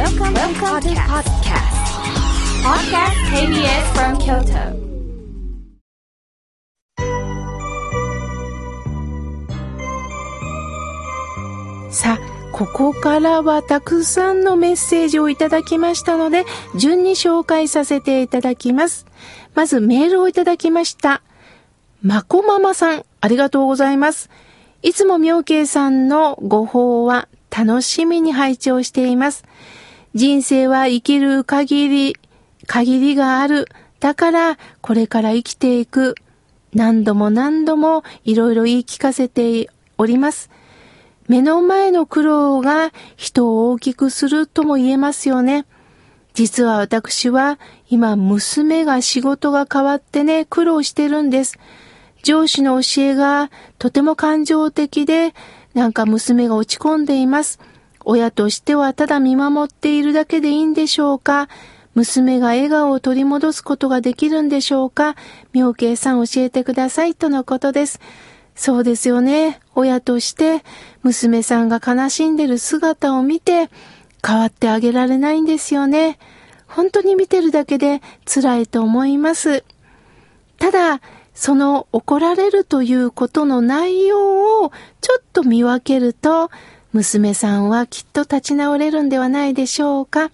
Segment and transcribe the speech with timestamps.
[0.00, 1.76] Welcome, Welcome to podcast.
[2.64, 4.72] Podcast KBS from Kyoto.
[11.90, 12.18] さあ、
[12.50, 16.46] ここからはたくさんのメッセージをいただきましたので、
[16.76, 19.04] 順に紹介させていただきます。
[19.54, 21.20] まずメールをいただきました。
[22.00, 24.30] まこママさん、ありがとうございます。
[24.80, 29.44] いつも妙慶さんのご法は楽しみに拝聴しています。
[30.14, 32.16] 人生は生きる限り、
[32.66, 33.68] 限りがある。
[34.00, 36.16] だから、これから生きていく。
[36.74, 40.50] 何度も何度もいろいろ言い聞かせております。
[41.28, 45.64] 目の前の苦労が人を大きくするとも言えますよね。
[46.34, 51.56] 実は私は今娘が仕事が変わってね、苦労してるんです。
[52.24, 55.34] 上司の教えがとても感情的で、
[55.74, 57.60] なんか娘が落ち込んでいます。
[58.04, 61.48] 親としてはただ見守っているだけでいいんでしょうか？
[61.94, 65.16] 娘が笑顔を取り戻すことができるんでしょうか？
[65.52, 68.00] 妙慶さん教えてくださいとのことです。
[68.54, 69.60] そうですよね。
[69.74, 70.62] 親として
[71.02, 73.70] 娘さんが悲しんでる姿を見て
[74.26, 76.18] 変わってあげられないんですよね。
[76.66, 79.64] 本当に見てるだけで辛いと思います。
[80.58, 81.00] ただ、
[81.34, 86.50] その怒られるということの内容をちょっと見分けると、
[86.92, 90.30] 娘さんはきっと立ち直れるんではないでしょうか。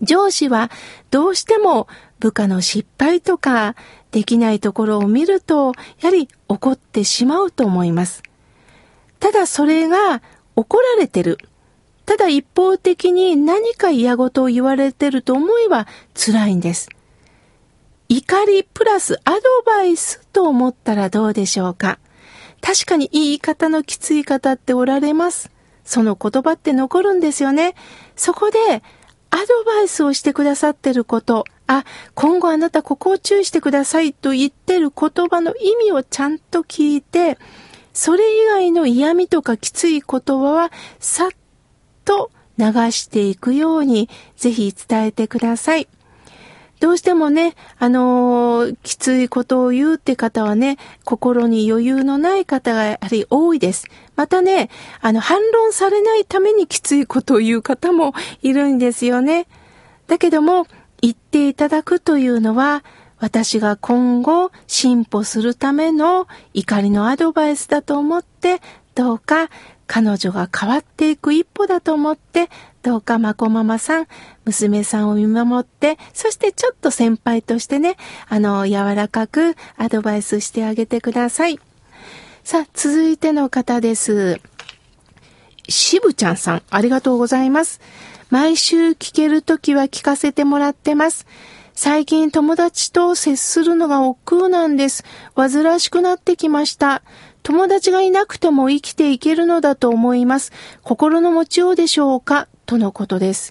[0.00, 0.70] 上司は
[1.10, 1.88] どうしても
[2.20, 3.74] 部下の失敗とか
[4.12, 8.22] できないところを見ると、やはり怒ってしまうと思います。
[9.18, 10.22] ただそれが
[10.54, 11.38] 怒られてる。
[12.06, 16.88] ただ一方的に何か嫌事を言われてると思えば辛いんです。
[18.08, 21.98] 怒りプラスアドバイスと思ったらどうでしょうか。
[22.60, 25.50] 確かに言い方のきつい方っておられます。
[25.84, 27.74] その言葉って残るんですよね。
[28.14, 28.58] そこで
[29.30, 31.84] アドバイスをしてくださってること、あ、
[32.14, 37.38] 今後あなたここを注意してくださいと言ってる言葉の意味をちゃんと聞いて、
[37.92, 41.30] それ以外の嫌味とかきつい言葉はさっ
[42.04, 45.88] と流していくようにぜひ伝えてください。
[46.80, 53.86] どうしてもね、あのー、きついことを言うって方はね、心に余裕のない方がやはり多いです。
[54.14, 59.46] またね、あの、反論されないためにきついことを言う方もいるんですよね。
[60.06, 60.66] だけども、
[61.00, 62.84] 言っていただくというのは、
[63.20, 68.60] 私が今後進歩するための怒りのアドバイスだと思って、
[68.94, 69.48] どうか
[69.86, 72.48] 彼女が変わっていく一歩だと思って、
[72.82, 74.06] どうかまこママさん、
[74.44, 77.96] 娘さんを見守って、そしてちょっと先輩としてね、
[78.28, 81.58] あの、柔らかくアドバイスしてあげてください。
[82.44, 84.40] さあ、続いての方です。
[85.68, 87.80] しぶちゃんさん、ありがとうございます。
[88.30, 91.26] 毎週聞けるときは聞かせてもらってます。
[91.74, 95.04] 最近友達と接するのが億劫なんです。
[95.36, 97.02] 煩わしくなってきました。
[97.42, 100.52] 友達がいなくても生きていけるのだと思います。
[100.82, 102.48] 心の持ちようでしょうか？
[102.68, 103.50] とのことです。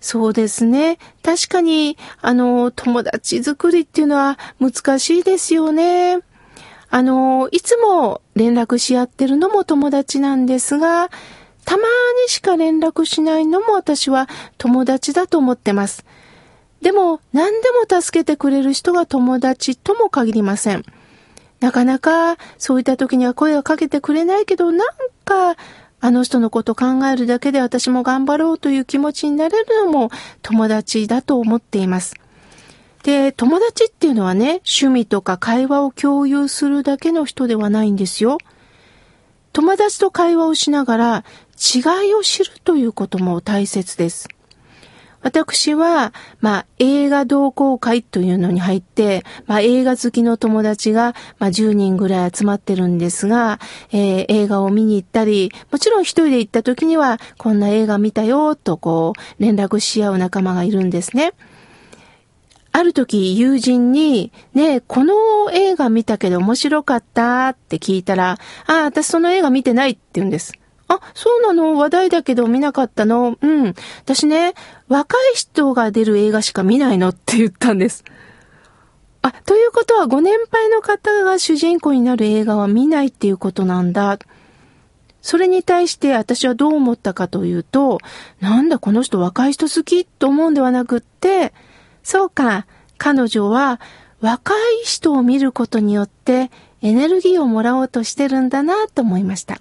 [0.00, 0.98] そうですね。
[1.22, 6.18] 確かに、あの、友達作りっていうのは難しいですよね。
[6.90, 11.08] あの、いつも連絡し合ってるのも友達なんですが、
[11.64, 14.28] たまにしか連絡しないのも私は
[14.58, 16.04] 友達だと思ってます。
[16.82, 20.84] でも、何でも助けてくれる人が友達とも限りません。
[21.60, 24.88] なかなか、そういった時には声をかけてくれないけど、なん
[25.24, 25.56] か、
[26.00, 30.10] あの人のこと考えるだけで私も頑張ろうという気持ちになれるのも
[30.42, 32.14] 友達だと思っています。
[33.02, 38.38] で、友達っていうのはね、趣味とか会話を共有するだけの人ではないんですよ。
[39.52, 41.24] 友達と会話をしながら
[41.74, 44.28] 違いを知るということも大切です。
[45.22, 53.60] 私は、まあ、映画同好会というのに入って、まあ、映画好きの友達が、まあ、10人ぐらい集まってるんですが、
[53.92, 61.34] えー、映画を見に行ったり、もちろん一人で行った時には、こんな映画見たよ、とこう、連絡し合う仲間がいるんですね。
[62.72, 65.14] ある時、友人に、ねこの
[65.52, 70.54] 映画見たけど面白かったって聞いたら、ああ、私その映画見てないって言うんです。
[70.92, 71.76] あ、そうなの？
[71.76, 73.38] 話題だけど見なかったの？
[73.40, 73.74] うん。
[74.02, 74.54] 私ね、
[74.88, 78.04] 若い人が出る映画しか見ないのって言ったんです。
[79.22, 84.18] あ、ということはご年配の方が主人公になる映画は見ないっていうことなんだ。
[85.22, 87.98] それに対して私はどう思ったかというと、
[88.40, 91.52] なんだこの人若い人好きと思うんではなくって、
[92.02, 92.66] そうか、
[92.98, 93.80] 彼女は
[94.20, 96.50] 若い人を見ることによって
[96.82, 99.60] エネルギーをもらおうとしてるんだなと思いました。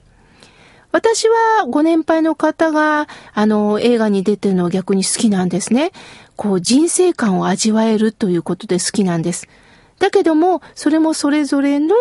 [0.92, 5.92] 私はご年配の方が、あの、映画に出てるのは逆に好きなんですね。
[6.36, 9.48] こう、人生観を味わえるということで好きなんです。
[10.00, 11.96] だけども、それもそれぞれの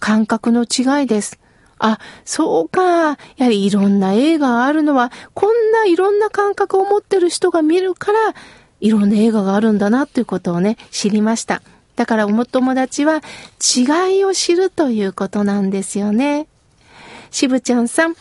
[0.00, 1.38] 感覚の違いです。
[1.78, 2.82] あ、そうか。
[2.82, 8.18] やはりいろんな映画があるのは、こんないろんな感覚を持ってる人が見るから、
[8.80, 11.62] いろんな映画があるんだなということをね、知りました。
[11.96, 13.22] だからお友達は
[13.76, 16.46] 違いを知るということなんですよね。
[17.36, 18.16] しぶちゃんさん、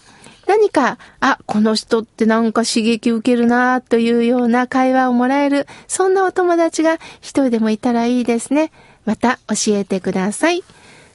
[0.46, 8.74] 何か、あ、この人ってなんか刺激受けるなというような会話をもらえる、そんなお友達が一人でもいたらいいですね。
[9.06, 10.66] また教えてください。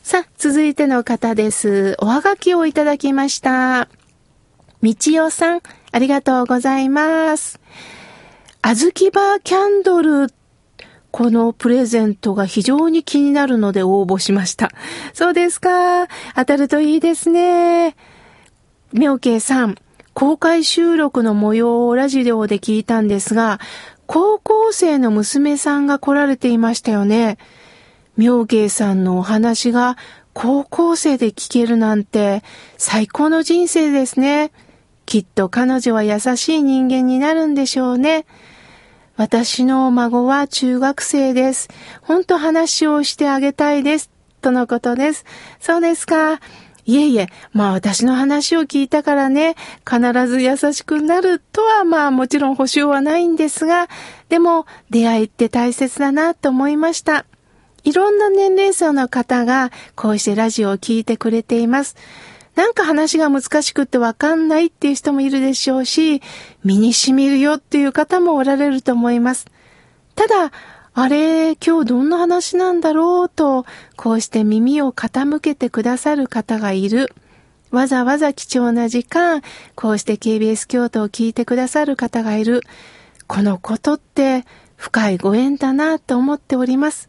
[0.02, 1.94] さあ、続いての方です。
[1.98, 3.88] おはがきをいただきました。
[4.80, 5.60] みちよさん、
[5.92, 7.60] ありがとうございます。
[8.62, 10.32] あずきバーキャンドル
[11.10, 14.70] このプレゼントが非常に気になるので応募しました。
[15.12, 16.06] そうですか。
[16.36, 17.96] 当たるといいですね。
[18.92, 19.76] 妙慶さん、
[20.14, 23.60] 公開収録の模様をラジオで聞いたんですが、
[24.06, 27.38] 高校生の娘さんが来られていましたよね。
[28.16, 29.96] 妙慶さんのお話が
[30.32, 32.42] 高校生で聞けるなんて
[32.76, 34.52] 最高の人生ですね。
[35.06, 38.26] きっと彼女は優しい人間になるんでしょうね。
[39.20, 41.68] 私の孫は中学生です。
[42.00, 44.10] ほんと話をしてあげたいです。
[44.40, 45.26] とのことです。
[45.58, 46.40] そうですか。
[46.86, 49.56] いえいえ、まあ私の話を聞いたからね、
[49.86, 53.88] 必ず優しくなるとはまあもちろん保証はないんですが、
[54.30, 57.26] でも出会いって大切だなと思いました。
[57.84, 61.94] いろんな年齢層の方がこうしてラジオを聞いてくれています。
[62.54, 66.20] なんか話が難しくってわかんないっていう人もいるでしょうし、
[66.64, 69.46] 身に染みるよっていう方もおられると思います。
[70.14, 70.52] ただ、
[70.92, 73.64] あれ、今日どんな話なんだろうと、
[73.96, 77.14] こうして耳を傾けてくださる方がいる。
[77.70, 79.42] わざわざ貴重な時間、
[79.76, 82.62] こうして KBS 京都を聞いてくださる方がいる。
[83.28, 84.44] このことって
[84.76, 87.08] 深いご縁だなと思っております。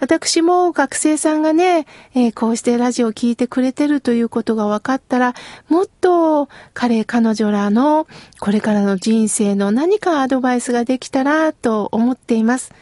[0.00, 5.34] 私も学生さんがね、えー、こうしてラジオを聴いてくれてるということが分かったら、
[5.68, 8.06] もっと彼、彼女らの
[8.38, 12.72] これからの人生の何かアドバイスができたらと思っています。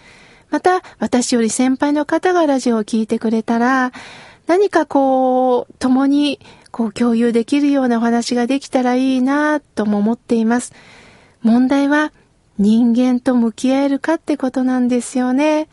[0.51, 3.93] また、私より先輩の方がラジオを聴いてくれたら、
[4.47, 6.39] 何かこう、共に
[6.71, 10.75] こう共有できるようなお話ができたらいいなとも思っています。
[11.43, 12.13] 問題は
[12.59, 15.69] 人間と向き合えるかってことなんですよね。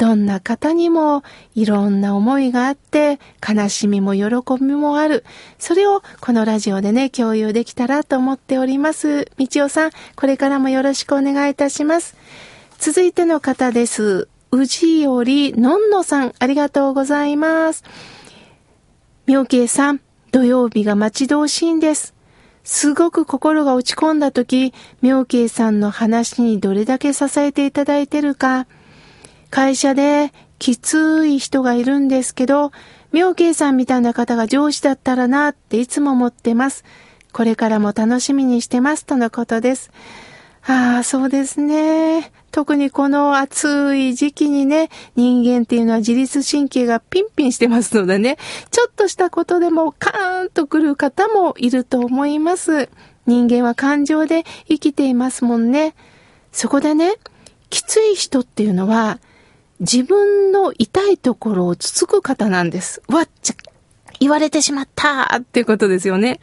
[0.00, 1.22] どんな方にも
[1.54, 4.24] いろんな思いがあって、悲しみも喜
[4.58, 5.26] びもある。
[5.58, 9.30] それをこのラジオでね、共有できたらと思っております。
[9.36, 12.16] みちおさん、これからもよろしくお願いいたします。
[12.78, 14.28] 続いての方です。
[14.52, 17.84] うじよりのんのさん、ありがとうございます。
[19.26, 20.00] みょうけいさん、
[20.32, 22.14] 土曜日が待ち遠しいんです。
[22.64, 24.72] すごく心が落ち込んだ時、
[25.02, 28.66] 妙慶さんの話にどれだけ支えていただいてるか、
[29.50, 32.72] 会社できつい人がいるんですけど、
[33.12, 36.84] 妙慶さんみたいな方が上司だったらなっていつも思ってます。
[37.32, 39.90] これからも楽しみにしてますとのことです。
[40.66, 42.32] ああ、そうですね。
[42.52, 48.36] 特にこの暑い時期にね、人間っていうのは自律神経がピンピンしてますのでね、
[48.70, 52.88] ちょっとしたことでもカーンとくる方もいると思います。
[53.26, 55.94] 人間は感情で生きていますもんね。
[56.52, 57.14] そこでね、
[57.70, 59.18] きつい人っていうのは、
[59.80, 63.02] 自分の痛いところをつつく方なんです。
[63.08, 63.54] わっちゃ、
[64.20, 66.38] 言われてしまったっていうことですよね。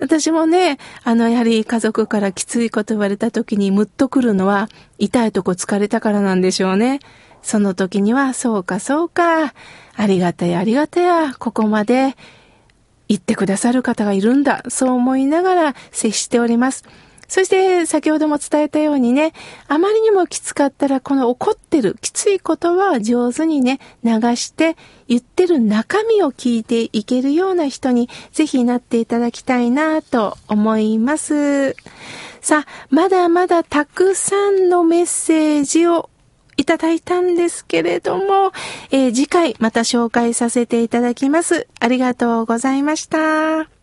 [0.00, 4.68] 私もね、あの、やはり家族からきついこと言われた時にムッとくるのは、
[4.98, 7.00] 痛いとこ疲れたからなんでしょうね。
[7.42, 9.52] その時には、そうかそうか、
[9.94, 12.16] ありがたやありがたや、ここまで
[13.08, 14.64] 言ってくださる方がいるんだ。
[14.68, 16.84] そう思いながら接しております。
[17.28, 19.32] そして先ほども伝えたようにね、
[19.68, 31.76] あまりにもきつかったらこの怒ってるきつい言葉を上手にね、流して言ってる中身を聞いていけるような人にぜひなっていただきたいなと思います。
[32.40, 36.08] さあ、まだまだたくさんのメッセージを
[36.56, 38.52] いただいたんですけれども、
[38.90, 41.68] えー、次回また紹介させていただきます。
[41.78, 43.77] ありがとうございました。